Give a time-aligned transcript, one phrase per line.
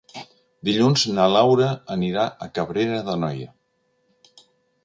[0.69, 1.67] Dilluns na Laura
[1.97, 3.51] anirà a Cabrera d'Anoia.